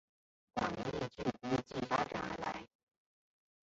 [0.55, 2.67] 广义矩估计发展而来。